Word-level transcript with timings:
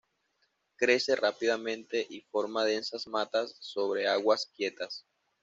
Crece 0.77 1.15
rápidamente 1.15 2.07
y 2.09 2.21
forma 2.21 2.65
densas 2.65 3.05
matas 3.05 3.55
sobre 3.59 4.07
aguas 4.07 4.47
quietas. 4.55 5.05